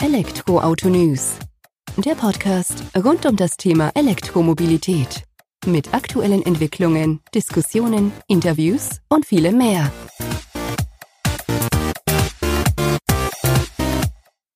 [0.00, 1.40] Elektroauto News.
[1.96, 5.24] Der Podcast rund um das Thema Elektromobilität.
[5.66, 9.90] Mit aktuellen Entwicklungen, Diskussionen, Interviews und vielem mehr.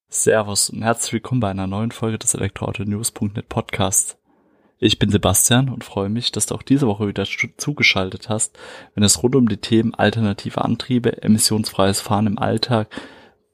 [0.09, 4.17] Servus und herzlich willkommen bei einer neuen Folge des Elektroauto-News.net Podcasts.
[4.79, 7.25] Ich bin Sebastian und freue mich, dass du auch diese Woche wieder
[7.57, 8.57] zugeschaltet hast,
[8.95, 12.89] wenn es rund um die Themen alternative Antriebe, emissionsfreies Fahren im Alltag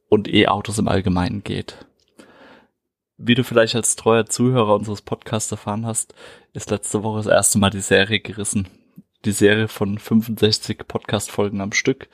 [0.08, 1.86] und E-Autos im Allgemeinen geht.
[3.16, 6.14] Wie du vielleicht als treuer Zuhörer unseres Podcasts erfahren hast,
[6.52, 8.68] ist letzte Woche das erste Mal die Serie gerissen.
[9.24, 12.08] Die Serie von 65 Podcast-Folgen am Stück,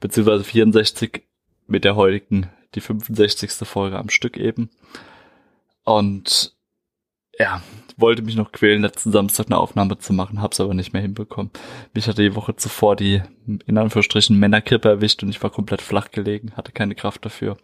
[0.00, 1.22] beziehungsweise 64
[1.68, 3.52] mit der heutigen, die 65.
[3.68, 4.70] Folge am Stück eben.
[5.84, 6.56] Und
[7.40, 7.62] ja,
[7.96, 11.50] wollte mich noch quälen, letzten Samstag eine Aufnahme zu machen, hab's aber nicht mehr hinbekommen.
[11.94, 16.10] Mich hatte die Woche zuvor die, in Anführungsstrichen, Männerkrippe erwischt und ich war komplett flach
[16.10, 17.56] gelegen, hatte keine Kraft dafür.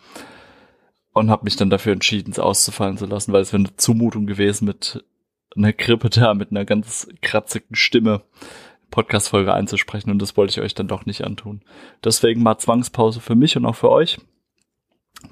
[1.13, 4.27] Und habe mich dann dafür entschieden, es auszufallen zu lassen, weil es wäre eine Zumutung
[4.27, 5.05] gewesen, mit
[5.55, 8.23] einer Grippe da, mit einer ganz kratzigen Stimme
[8.91, 11.63] Podcast-Folge einzusprechen und das wollte ich euch dann doch nicht antun.
[12.03, 14.19] Deswegen mal Zwangspause für mich und auch für euch.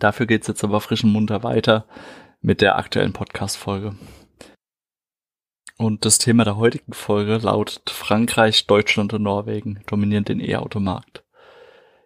[0.01, 1.87] Dafür geht's jetzt aber frischen munter weiter
[2.41, 3.95] mit der aktuellen Podcast-Folge.
[5.77, 11.25] Und das Thema der heutigen Folge lautet Frankreich, Deutschland und Norwegen dominieren den E-Automarkt.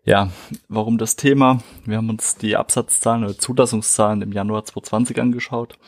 [0.05, 0.31] Ja,
[0.69, 1.63] warum das Thema?
[1.85, 5.79] Wir haben uns die Absatzzahlen oder Zulassungszahlen im Januar 2020 angeschaut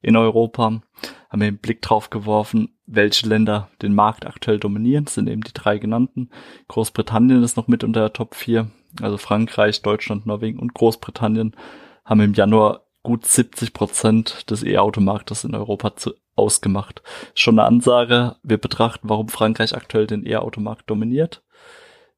[0.00, 5.06] in Europa, haben einen Blick drauf geworfen, welche Länder den Markt aktuell dominieren.
[5.06, 6.30] Das sind eben die drei genannten.
[6.68, 11.56] Großbritannien ist noch mit unter der Top 4, also Frankreich, Deutschland, Norwegen und Großbritannien
[12.04, 17.02] haben im Januar gut 70 Prozent des E-Automarktes in Europa zu, ausgemacht.
[17.34, 18.36] Schon eine Ansage.
[18.42, 21.42] Wir betrachten, warum Frankreich aktuell den E-Automarkt dominiert,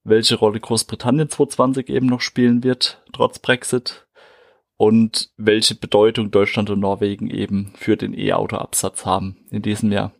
[0.04, 4.06] welche Rolle Großbritannien 2020 eben noch spielen wird, trotz Brexit,
[4.76, 10.12] und welche Bedeutung Deutschland und Norwegen eben für den E-Auto-Absatz haben in diesem Jahr.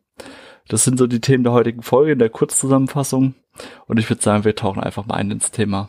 [0.69, 3.35] Das sind so die Themen der heutigen Folge in der Kurzzusammenfassung.
[3.87, 5.89] Und ich würde sagen, wir tauchen einfach mal ein ins Thema.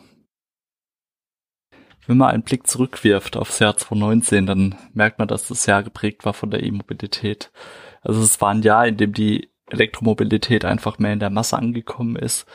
[2.08, 6.24] Wenn man einen Blick zurückwirft aufs Jahr 2019, dann merkt man, dass das Jahr geprägt
[6.24, 7.52] war von der E-Mobilität.
[8.00, 12.16] Also es war ein Jahr, in dem die Elektromobilität einfach mehr in der Masse angekommen
[12.16, 12.46] ist,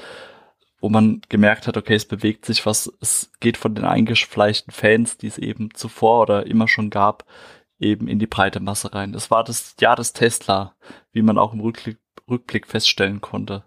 [0.81, 5.17] wo man gemerkt hat, okay, es bewegt sich was, es geht von den eingefleischten Fans,
[5.17, 7.23] die es eben zuvor oder immer schon gab,
[7.77, 9.13] eben in die breite Masse rein.
[9.13, 10.73] Es war das Jahr des Tesla,
[11.11, 13.65] wie man auch im Rückblick feststellen konnte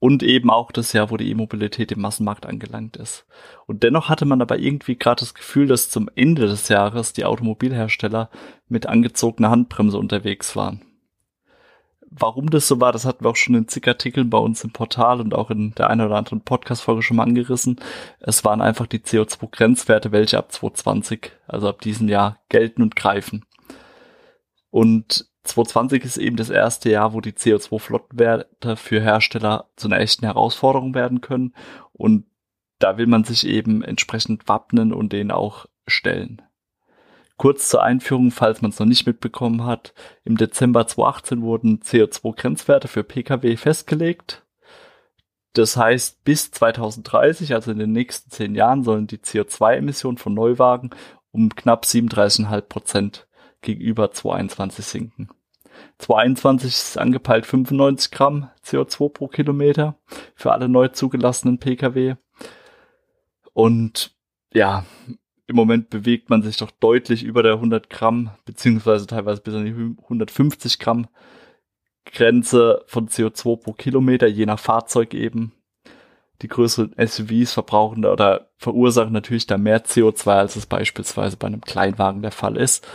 [0.00, 3.26] und eben auch das Jahr, wo die E-Mobilität im Massenmarkt angelangt ist.
[3.66, 7.24] Und dennoch hatte man aber irgendwie gerade das Gefühl, dass zum Ende des Jahres die
[7.24, 8.30] Automobilhersteller
[8.68, 10.82] mit angezogener Handbremse unterwegs waren.
[12.10, 14.70] Warum das so war, das hatten wir auch schon in zig Artikeln bei uns im
[14.70, 17.80] Portal und auch in der einen oder anderen Podcast-Folge schon mal angerissen.
[18.18, 23.44] Es waren einfach die CO2-Grenzwerte, welche ab 2020, also ab diesem Jahr, gelten und greifen.
[24.70, 30.24] Und 2020 ist eben das erste Jahr, wo die CO2-Flottenwerte für Hersteller zu einer echten
[30.24, 31.54] Herausforderung werden können.
[31.92, 32.26] Und
[32.78, 36.42] da will man sich eben entsprechend wappnen und den auch stellen.
[37.36, 39.94] Kurz zur Einführung, falls man es noch nicht mitbekommen hat.
[40.24, 44.44] Im Dezember 2018 wurden CO2-Grenzwerte für Pkw festgelegt.
[45.52, 50.90] Das heißt, bis 2030, also in den nächsten zehn Jahren, sollen die CO2-Emissionen von Neuwagen
[51.30, 53.28] um knapp 37,5 Prozent
[53.60, 55.28] gegenüber 2021 sinken.
[55.98, 59.96] 2021 ist angepeilt 95 Gramm CO2 pro Kilometer
[60.34, 62.16] für alle neu zugelassenen Pkw.
[63.52, 64.16] Und
[64.52, 64.84] ja,
[65.46, 69.64] im Moment bewegt man sich doch deutlich über der 100 Gramm, beziehungsweise teilweise bis an
[69.64, 71.08] die 150 Gramm
[72.04, 75.52] Grenze von CO2 pro Kilometer, je nach Fahrzeug eben.
[76.42, 81.62] Die größeren SUVs verbrauchen oder verursachen natürlich da mehr CO2, als es beispielsweise bei einem
[81.62, 82.86] Kleinwagen der Fall ist.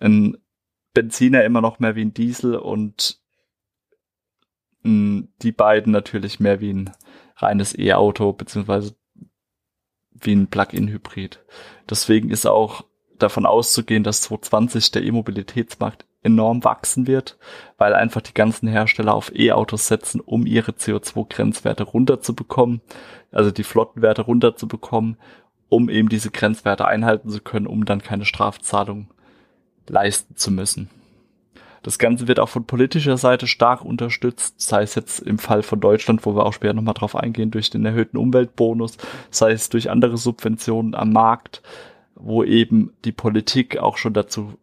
[0.00, 0.36] Ein
[0.94, 3.20] Benziner immer noch mehr wie ein Diesel und
[4.82, 6.92] mh, mm, die beiden natürlich mehr wie ein
[7.36, 8.94] reines E-Auto beziehungsweise
[10.12, 11.44] wie ein Plug-in-Hybrid.
[11.88, 12.84] Deswegen ist auch
[13.18, 17.38] davon auszugehen, dass 2020 der E-Mobilitätsmarkt enorm wachsen wird,
[17.76, 22.80] weil einfach die ganzen Hersteller auf E-Autos setzen, um ihre CO2-Grenzwerte runterzubekommen,
[23.30, 25.16] also die Flottenwerte runterzubekommen,
[25.68, 29.10] um eben diese Grenzwerte einhalten zu können, um dann keine Strafzahlung
[29.88, 30.88] leisten zu müssen.
[31.82, 35.80] Das Ganze wird auch von politischer Seite stark unterstützt, sei es jetzt im Fall von
[35.80, 38.98] Deutschland, wo wir auch später nochmal drauf eingehen, durch den erhöhten Umweltbonus,
[39.30, 41.62] sei es durch andere Subventionen am Markt,
[42.14, 44.54] wo eben die Politik auch schon dazu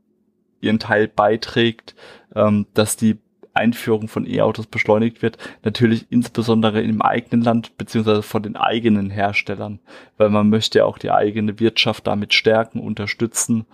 [0.62, 1.96] ihren Teil beiträgt,
[2.36, 3.18] ähm, dass die
[3.54, 9.80] Einführung von E-Autos beschleunigt wird, natürlich insbesondere im eigenen Land beziehungsweise von den eigenen Herstellern,
[10.18, 13.66] weil man möchte ja auch die eigene Wirtschaft damit stärken, unterstützen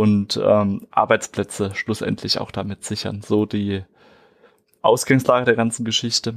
[0.00, 3.20] und ähm, Arbeitsplätze schlussendlich auch damit sichern.
[3.20, 3.82] So die
[4.80, 6.36] Ausgangslage der ganzen Geschichte.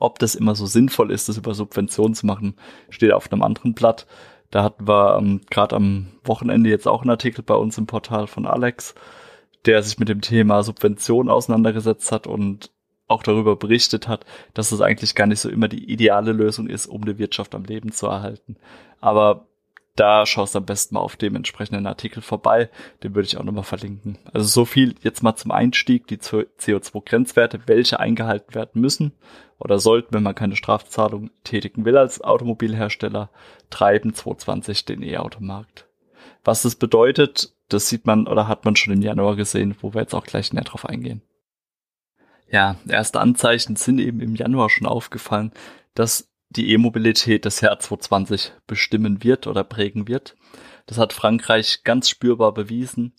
[0.00, 2.56] Ob das immer so sinnvoll ist, das über Subventionen zu machen,
[2.90, 4.08] steht auf einem anderen Blatt.
[4.50, 8.26] Da hatten wir ähm, gerade am Wochenende jetzt auch einen Artikel bei uns im Portal
[8.26, 8.96] von Alex,
[9.64, 12.72] der sich mit dem Thema Subvention auseinandergesetzt hat und
[13.06, 16.86] auch darüber berichtet hat, dass es eigentlich gar nicht so immer die ideale Lösung ist,
[16.86, 18.56] um die Wirtschaft am Leben zu erhalten.
[19.00, 19.46] Aber
[19.96, 22.68] da schaust am besten mal auf dem entsprechenden Artikel vorbei.
[23.02, 24.18] Den würde ich auch nochmal verlinken.
[24.32, 29.12] Also so viel jetzt mal zum Einstieg, die CO2-Grenzwerte, welche eingehalten werden müssen
[29.58, 33.30] oder sollten, wenn man keine Strafzahlung tätigen will als Automobilhersteller,
[33.70, 35.86] treiben 2020 den E-Automarkt.
[36.42, 40.02] Was das bedeutet, das sieht man oder hat man schon im Januar gesehen, wo wir
[40.02, 41.22] jetzt auch gleich näher drauf eingehen.
[42.50, 45.52] Ja, erste Anzeichen sind eben im Januar schon aufgefallen,
[45.94, 50.36] dass die E-Mobilität das Jahr 2020 bestimmen wird oder prägen wird.
[50.86, 53.14] Das hat Frankreich ganz spürbar bewiesen,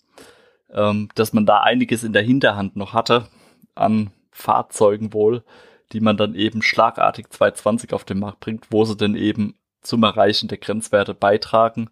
[0.70, 3.28] ähm, dass man da einiges in der Hinterhand noch hatte
[3.74, 5.44] an Fahrzeugen wohl,
[5.92, 10.02] die man dann eben schlagartig 2020 auf den Markt bringt, wo sie dann eben zum
[10.02, 11.90] Erreichen der Grenzwerte beitragen,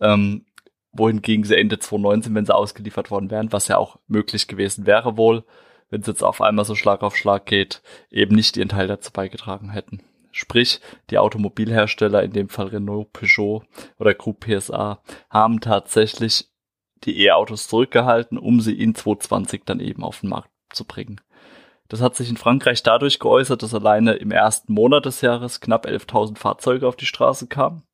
[0.00, 0.46] ähm,
[0.92, 5.16] wohingegen sie Ende 2019, wenn sie ausgeliefert worden wären, was ja auch möglich gewesen wäre
[5.16, 5.44] wohl,
[5.90, 9.12] wenn es jetzt auf einmal so Schlag auf Schlag geht, eben nicht ihren Teil dazu
[9.12, 10.02] beigetragen hätten.
[10.36, 13.62] Sprich, die Automobilhersteller, in dem Fall Renault, Peugeot
[14.00, 15.00] oder Group PSA,
[15.30, 16.48] haben tatsächlich
[17.04, 21.20] die E-Autos zurückgehalten, um sie in 2020 dann eben auf den Markt zu bringen.
[21.86, 25.86] Das hat sich in Frankreich dadurch geäußert, dass alleine im ersten Monat des Jahres knapp
[25.86, 27.84] 11.000 Fahrzeuge auf die Straße kamen.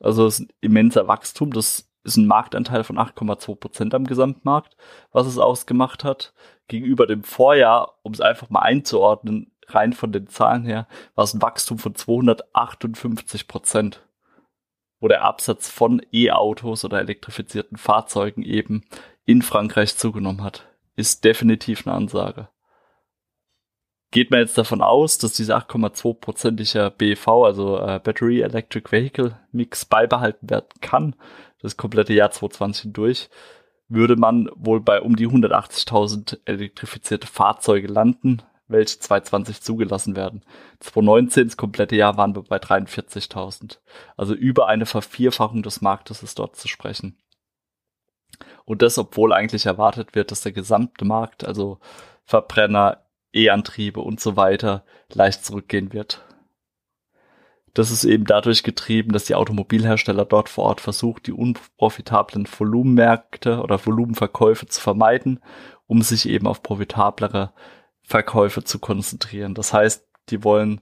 [0.00, 1.52] Also das ist ein immenser Wachstum.
[1.52, 4.76] Das ist ein Marktanteil von 8,2 Prozent am Gesamtmarkt,
[5.12, 6.32] was es ausgemacht hat.
[6.66, 11.34] Gegenüber dem Vorjahr, um es einfach mal einzuordnen, rein von den Zahlen her, war es
[11.34, 14.06] ein Wachstum von 258 Prozent,
[15.00, 18.84] wo der Absatz von E-Autos oder elektrifizierten Fahrzeugen eben
[19.24, 20.66] in Frankreich zugenommen hat.
[20.94, 22.48] Ist definitiv eine Ansage.
[24.12, 29.84] Geht man jetzt davon aus, dass dieser 8,2-prozentige BEV, also äh, Battery Electric Vehicle Mix,
[29.84, 31.16] beibehalten werden kann,
[31.60, 33.28] das komplette Jahr 2020 hindurch,
[33.88, 40.42] würde man wohl bei um die 180.000 elektrifizierte Fahrzeuge landen, welche 2020 zugelassen werden.
[40.80, 43.78] 2019, das komplette Jahr, waren wir bei 43.000.
[44.16, 47.18] Also über eine Vervierfachung des Marktes ist dort zu sprechen.
[48.64, 51.78] Und das, obwohl eigentlich erwartet wird, dass der gesamte Markt, also
[52.24, 56.24] Verbrenner, E-Antriebe und so weiter, leicht zurückgehen wird.
[57.76, 63.60] Das ist eben dadurch getrieben, dass die Automobilhersteller dort vor Ort versuchen, die unprofitablen Volumenmärkte
[63.60, 65.40] oder Volumenverkäufe zu vermeiden,
[65.86, 67.52] um sich eben auf profitablere
[68.06, 69.54] Verkäufe zu konzentrieren.
[69.54, 70.80] Das heißt, die wollen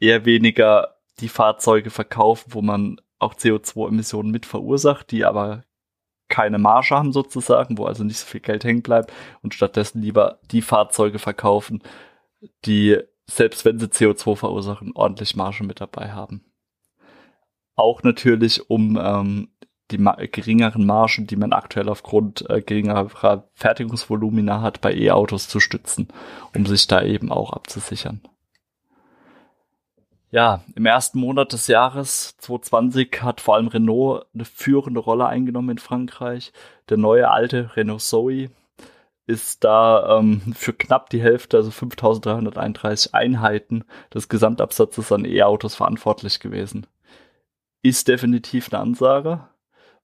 [0.00, 5.64] eher weniger die Fahrzeuge verkaufen, wo man auch CO2-Emissionen mit verursacht, die aber
[6.28, 9.12] keine Marge haben sozusagen, wo also nicht so viel Geld hängen bleibt
[9.42, 11.82] und stattdessen lieber die Fahrzeuge verkaufen,
[12.64, 16.44] die selbst wenn sie CO2 verursachen, ordentlich Marge mit dabei haben.
[17.76, 19.53] Auch natürlich, um ähm,
[19.94, 25.60] die ma geringeren Margen, die man aktuell aufgrund äh, geringerer Fertigungsvolumina hat, bei E-Autos zu
[25.60, 26.08] stützen,
[26.54, 28.20] um sich da eben auch abzusichern.
[30.30, 35.70] Ja, im ersten Monat des Jahres 2020 hat vor allem Renault eine führende Rolle eingenommen
[35.70, 36.52] in Frankreich.
[36.88, 38.50] Der neue alte Renault Zoe
[39.26, 46.40] ist da ähm, für knapp die Hälfte, also 5331 Einheiten des Gesamtabsatzes an E-Autos verantwortlich
[46.40, 46.88] gewesen.
[47.82, 49.48] Ist definitiv eine Ansage.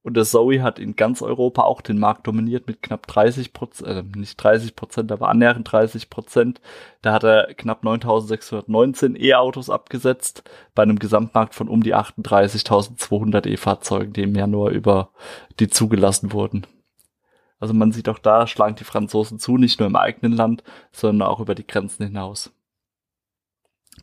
[0.03, 3.89] Und der Zoe hat in ganz Europa auch den Markt dominiert mit knapp 30 Prozent,
[3.89, 6.61] äh, nicht 30 Prozent, aber annähernd 30 Prozent.
[7.03, 10.43] Da hat er knapp 9619 E-Autos abgesetzt
[10.75, 15.11] bei einem Gesamtmarkt von um die 38.200 E-Fahrzeugen, die im Januar über
[15.59, 16.67] die zugelassen wurden.
[17.59, 21.29] Also man sieht auch da schlagen die Franzosen zu, nicht nur im eigenen Land, sondern
[21.29, 22.51] auch über die Grenzen hinaus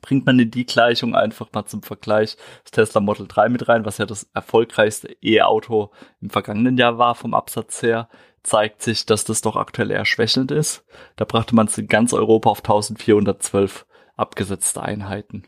[0.01, 3.85] bringt man in die Gleichung einfach mal zum Vergleich das Tesla Model 3 mit rein,
[3.85, 8.09] was ja das erfolgreichste E-Auto im vergangenen Jahr war vom Absatz her,
[8.43, 10.85] zeigt sich, dass das doch aktuell eher schwächelnd ist.
[11.15, 13.85] Da brachte man es in ganz Europa auf 1412
[14.15, 15.43] abgesetzte Einheiten.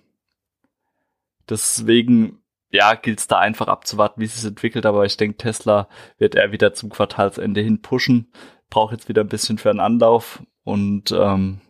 [1.50, 5.88] Deswegen, ja, gilt es da einfach abzuwarten, wie es sich entwickelt, aber ich denke, Tesla
[6.18, 8.32] wird er wieder zum Quartalsende hin pushen,
[8.70, 11.62] braucht jetzt wieder ein bisschen für einen Anlauf und ähm,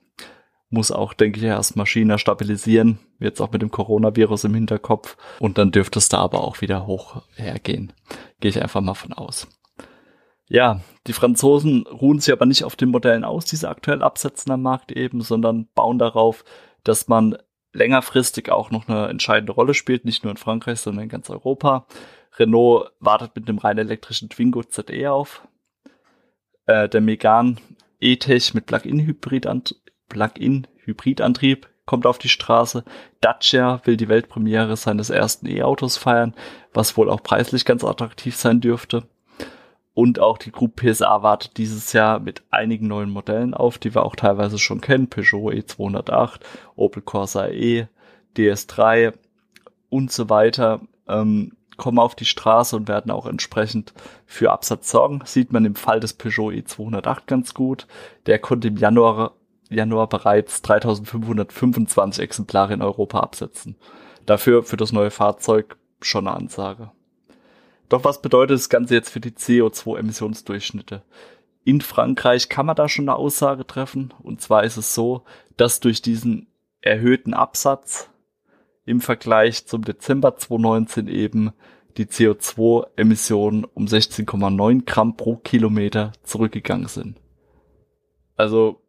[0.69, 5.17] muss auch, denke ich, erstmal China stabilisieren, jetzt auch mit dem Coronavirus im Hinterkopf.
[5.39, 7.93] Und dann dürfte es da aber auch wieder hoch hergehen.
[8.39, 9.47] Gehe ich einfach mal von aus.
[10.47, 14.51] Ja, die Franzosen ruhen sich aber nicht auf den Modellen aus, die sie aktuell absetzen
[14.51, 16.43] am Markt eben, sondern bauen darauf,
[16.83, 17.37] dass man
[17.71, 21.85] längerfristig auch noch eine entscheidende Rolle spielt, nicht nur in Frankreich, sondern in ganz Europa.
[22.37, 25.47] Renault wartet mit einem rein elektrischen Twingo ZE auf.
[26.65, 27.57] Äh, der Megane
[27.99, 28.65] E-Tech mit
[30.09, 32.83] Plug-in-Hybridantrieb Plug kommt auf die Straße.
[33.19, 36.35] Dacia will die Weltpremiere seines ersten E-Autos feiern,
[36.71, 39.07] was wohl auch preislich ganz attraktiv sein dürfte.
[39.95, 44.05] Und auch die Group PSA wartet dieses Jahr mit einigen neuen Modellen auf, die wir
[44.05, 45.09] auch teilweise schon kennen.
[45.09, 46.41] Peugeot E208,
[46.75, 47.87] Opel Corsa E,
[48.37, 49.13] DS3
[49.89, 50.81] und so weiter.
[51.07, 53.95] Ähm, kommen auf die Straße und werden auch entsprechend
[54.27, 55.21] für Absatz sorgen.
[55.25, 57.87] Sieht man im Fall des Peugeot E208 ganz gut.
[58.27, 59.33] Der konnte im Januar,
[59.69, 63.75] Januar bereits 3525 Exemplare in Europa absetzen.
[64.25, 66.91] Dafür für das neue Fahrzeug schon eine Ansage.
[67.87, 71.03] Doch was bedeutet das Ganze jetzt für die CO2-Emissionsdurchschnitte?
[71.63, 74.13] In Frankreich kann man da schon eine Aussage treffen.
[74.21, 75.23] Und zwar ist es so,
[75.57, 76.47] dass durch diesen
[76.81, 78.09] erhöhten Absatz
[78.85, 81.51] im Vergleich zum Dezember 2019 eben
[81.97, 87.19] die CO2-Emissionen um 16,9 Gramm pro Kilometer zurückgegangen sind.
[88.35, 88.81] Also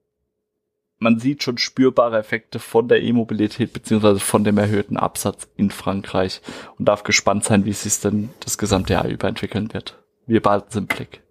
[1.01, 6.43] man sieht schon spürbare Effekte von der E-Mobilität beziehungsweise von dem erhöhten Absatz in Frankreich
[6.79, 9.99] und darf gespannt sein, wie sich denn das gesamte Jahr über entwickeln wird.
[10.27, 11.23] Wir behalten es im Blick.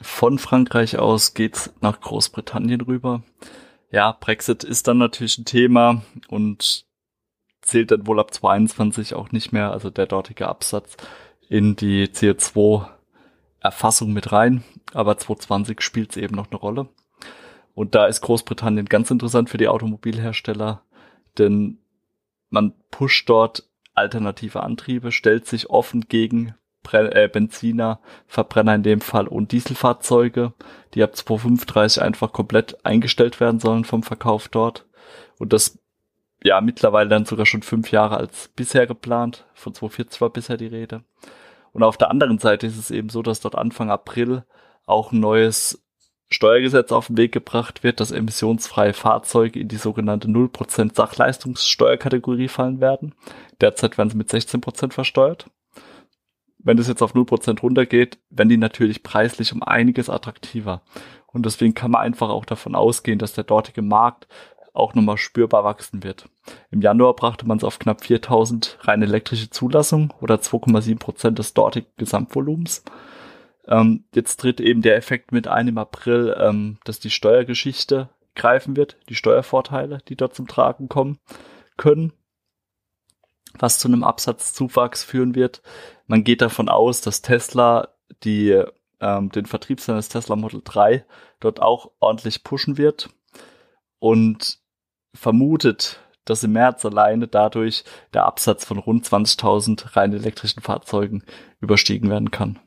[0.00, 3.22] Von Frankreich aus geht's nach Großbritannien rüber.
[3.90, 6.86] Ja, Brexit ist dann natürlich ein Thema und
[7.62, 10.96] zählt dann wohl ab 22 auch nicht mehr, also der dortige Absatz
[11.48, 14.62] in die CO2-Erfassung mit rein.
[14.94, 16.88] Aber 2020 spielt es eben noch eine Rolle.
[17.74, 20.82] Und da ist Großbritannien ganz interessant für die Automobilhersteller,
[21.38, 21.78] denn
[22.50, 26.54] man pusht dort alternative Antriebe, stellt sich offen gegen
[26.92, 30.52] äh, Benziner, Verbrenner in dem Fall und Dieselfahrzeuge,
[30.94, 34.86] die ab 2035 einfach komplett eingestellt werden sollen vom Verkauf dort.
[35.38, 35.78] Und das
[36.42, 39.46] ja mittlerweile dann sogar schon fünf Jahre als bisher geplant.
[39.54, 41.04] Von 2040 war bisher die Rede.
[41.72, 44.44] Und auf der anderen Seite ist es eben so, dass dort Anfang April
[44.84, 45.81] auch ein neues
[46.32, 52.80] Steuergesetz auf den Weg gebracht wird, dass emissionsfreie Fahrzeuge in die sogenannte 0% Sachleistungssteuerkategorie fallen
[52.80, 53.14] werden.
[53.60, 55.50] Derzeit werden sie mit 16% versteuert.
[56.58, 60.82] Wenn das jetzt auf 0% runtergeht, werden die natürlich preislich um einiges attraktiver.
[61.26, 64.28] Und deswegen kann man einfach auch davon ausgehen, dass der dortige Markt
[64.74, 66.28] auch nochmal spürbar wachsen wird.
[66.70, 71.52] Im Januar brachte man es auf knapp 4000 rein elektrische Zulassungen oder 2,7 Prozent des
[71.52, 72.84] dortigen Gesamtvolumens.
[73.66, 78.76] Ähm, jetzt tritt eben der Effekt mit ein im April, ähm, dass die Steuergeschichte greifen
[78.76, 81.18] wird, die Steuervorteile, die dort zum Tragen kommen
[81.76, 82.12] können,
[83.58, 85.62] was zu einem Absatzzuwachs führen wird.
[86.06, 87.88] Man geht davon aus, dass Tesla
[88.24, 88.62] die,
[89.00, 91.04] ähm, den Vertrieb seines Tesla Model 3
[91.40, 93.10] dort auch ordentlich pushen wird
[93.98, 94.58] und
[95.14, 101.24] vermutet, dass im März alleine dadurch der Absatz von rund 20.000 rein elektrischen Fahrzeugen
[101.60, 102.58] überstiegen werden kann.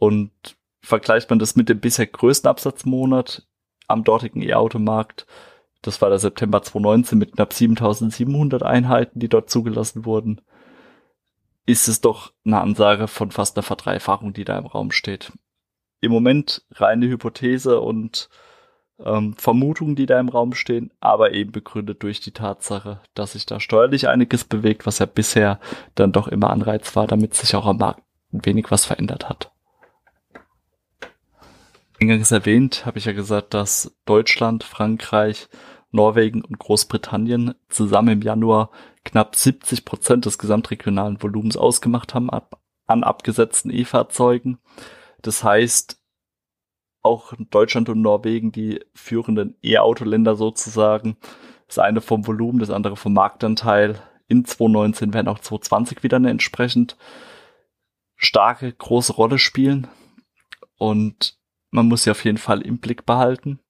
[0.00, 0.32] Und
[0.80, 3.46] vergleicht man das mit dem bisher größten Absatzmonat
[3.86, 5.26] am dortigen E-Automarkt,
[5.82, 10.40] das war der September 2019 mit knapp 7700 Einheiten, die dort zugelassen wurden,
[11.66, 15.32] ist es doch eine Ansage von fast einer Verdreifachung, die da im Raum steht.
[16.00, 18.30] Im Moment reine Hypothese und
[18.98, 23.44] ähm, Vermutungen, die da im Raum stehen, aber eben begründet durch die Tatsache, dass sich
[23.44, 25.60] da steuerlich einiges bewegt, was ja bisher
[25.94, 28.02] dann doch immer Anreiz war, damit sich auch am Markt
[28.32, 29.49] ein wenig was verändert hat.
[32.00, 35.48] Eingangs erwähnt habe ich ja gesagt, dass Deutschland, Frankreich,
[35.90, 38.70] Norwegen und Großbritannien zusammen im Januar
[39.04, 44.58] knapp 70 Prozent des gesamtregionalen Volumens ausgemacht haben ab, an abgesetzten E-Fahrzeugen.
[45.20, 46.00] Das heißt,
[47.02, 51.16] auch Deutschland und Norwegen die führenden E-Auto-Länder sozusagen.
[51.66, 54.00] Das eine vom Volumen, das andere vom Marktanteil.
[54.26, 56.96] In 2019 werden auch 2020 wieder eine entsprechend
[58.16, 59.86] starke, große Rolle spielen.
[60.78, 61.39] Und
[61.70, 63.60] man muss sie auf jeden Fall im Blick behalten.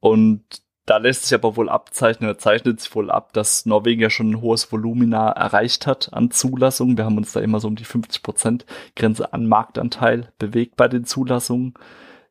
[0.00, 0.44] Und
[0.84, 4.30] da lässt sich aber wohl abzeichnen, oder zeichnet sich wohl ab, dass Norwegen ja schon
[4.30, 6.96] ein hohes Volumina erreicht hat an Zulassungen.
[6.96, 8.64] Wir haben uns da immer so um die 50%
[8.96, 11.74] Grenze an Marktanteil bewegt bei den Zulassungen.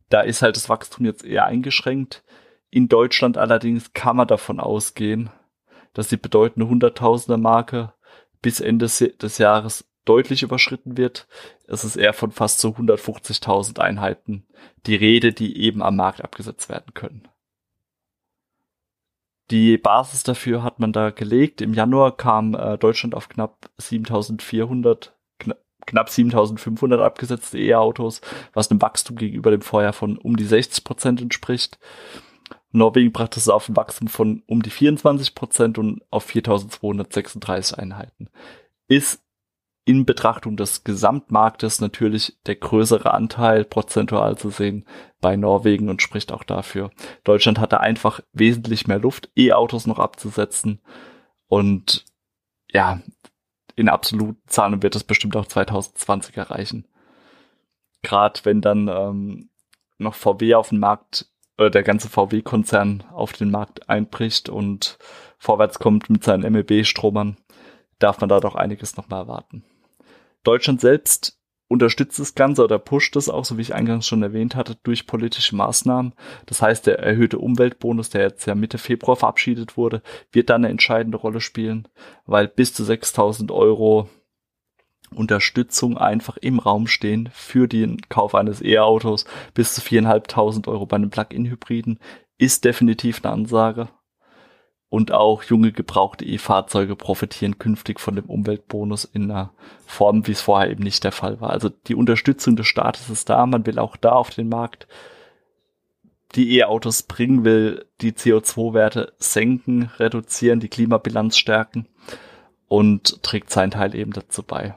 [0.10, 2.24] Da ist halt das Wachstum jetzt eher eingeschränkt.
[2.70, 5.30] In Deutschland allerdings kann man davon ausgehen,
[5.94, 7.94] dass die bedeutende Hunderttausender Marke
[8.42, 11.28] bis Ende des Jahres deutlich überschritten wird.
[11.68, 14.46] Es ist eher von fast so 150.000 Einheiten
[14.86, 17.28] die Rede, die eben am Markt abgesetzt werden können.
[19.52, 21.62] Die Basis dafür hat man da gelegt.
[21.62, 25.54] Im Januar kam äh, Deutschland auf knapp 7400, kn
[25.86, 28.22] knapp 7500 abgesetzte E-Autos,
[28.54, 31.80] was einem Wachstum gegenüber dem Vorjahr von um die 60 Prozent entspricht.
[32.72, 38.30] Norwegen brachte es auf ein Wachstum von um die 24 Prozent und auf 4236 Einheiten.
[38.88, 39.22] Ist
[39.84, 44.86] in Betrachtung des Gesamtmarktes natürlich der größere Anteil prozentual zu sehen
[45.20, 46.92] bei Norwegen und spricht auch dafür.
[47.24, 50.82] Deutschland hatte einfach wesentlich mehr Luft, E-Autos noch abzusetzen
[51.48, 52.06] und
[52.72, 53.02] ja,
[53.76, 56.88] in absoluten Zahlen wird es bestimmt auch 2020 erreichen.
[58.04, 59.50] Gerade wenn dann ähm,
[59.98, 64.98] noch VW auf den Markt, äh, der ganze VW-Konzern auf den Markt einbricht und
[65.38, 67.38] vorwärts kommt mit seinen MEB-Stromern,
[68.00, 69.64] darf man da doch einiges noch mal erwarten.
[70.44, 74.56] Deutschland selbst unterstützt das Ganze oder pusht es auch, so wie ich eingangs schon erwähnt
[74.56, 76.14] hatte, durch politische Maßnahmen.
[76.46, 80.02] Das heißt, der erhöhte Umweltbonus, der jetzt ja Mitte Februar verabschiedet wurde,
[80.34, 81.88] wird da eine entscheidende Rolle spielen,
[82.26, 84.10] weil bis zu 6000 Euro
[85.16, 90.98] Unterstützung einfach im Raum stehen für den Kauf eines E-Autos bis zu 4.500 Euro bei
[90.98, 92.00] einem Plug-in-Hybriden
[92.38, 93.90] ist definitiv eine Ansage.
[94.92, 99.54] Und auch junge gebrauchte E-Fahrzeuge profitieren künftig von dem Umweltbonus in einer
[99.86, 101.52] Form, wie es vorher eben nicht der Fall war.
[101.52, 103.46] Also die Unterstützung des Staates ist da.
[103.46, 104.90] Man will auch da auf den Markt
[106.36, 111.88] die E-Autos bringen, will die CO2-Werte senken, reduzieren, die Klimabilanz stärken
[112.68, 114.76] und trägt seinen Teil eben dazu bei.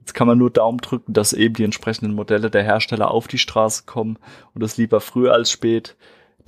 [0.00, 3.36] Jetzt kann man nur Daumen drücken, dass eben die entsprechenden Modelle der Hersteller auf die
[3.36, 4.18] Straße kommen
[4.54, 5.98] und das lieber früher als spät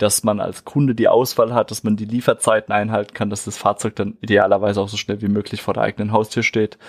[0.01, 3.57] dass man als Kunde die Auswahl hat, dass man die Lieferzeiten einhalten kann, dass das
[3.57, 6.79] Fahrzeug dann idealerweise auch so schnell wie möglich vor der eigenen Haustür steht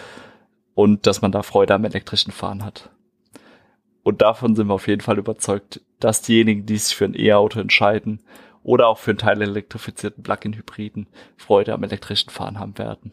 [0.74, 2.88] und dass man da Freude am elektrischen Fahren hat.
[4.02, 7.60] Und davon sind wir auf jeden Fall überzeugt, dass diejenigen, die sich für ein E-Auto
[7.60, 8.20] entscheiden
[8.62, 13.12] oder auch für einen Teil elektrifizierten Plug-in-Hybriden Freude am elektrischen Fahren haben werden.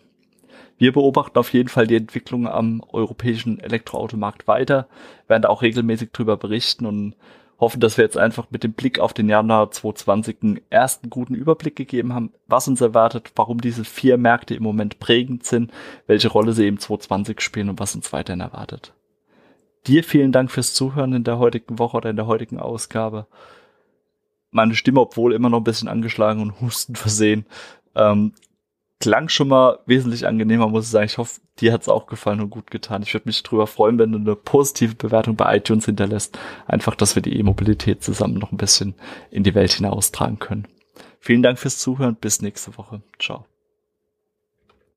[0.78, 4.88] Wir beobachten auf jeden Fall die Entwicklung am europäischen Elektroautomarkt weiter,
[5.28, 7.16] werden auch regelmäßig darüber berichten und
[7.60, 11.36] hoffen, dass wir jetzt einfach mit dem Blick auf den Januar 2020 einen ersten guten
[11.36, 15.72] Überblick gegeben haben, was uns erwartet, warum diese vier Märkte im Moment prägend sind,
[16.08, 18.94] welche Rolle sie im 2020 spielen und was uns weiterhin erwartet.
[19.88, 23.28] Dir vielen Dank fürs Zuhören in der heutigen Woche oder in der heutigen Ausgabe.
[24.52, 27.46] Meine Stimme, obwohl immer noch ein bisschen angeschlagen und Husten versehen,
[27.96, 28.34] ähm,
[29.00, 31.06] klang schon mal wesentlich angenehmer, muss ich sagen.
[31.06, 33.04] Ich hoffe, dir hat es auch gefallen und gut getan.
[33.04, 36.38] Ich würde mich drüber freuen, wenn du eine positive Bewertung bei iTunes hinterlässt.
[36.68, 38.96] Einfach, dass wir die E-Mobilität zusammen noch ein bisschen
[39.32, 40.68] in die Welt hinaustragen können.
[41.20, 42.16] Vielen Dank fürs Zuhören.
[42.16, 43.02] Bis nächste Woche.
[43.20, 43.46] Ciao.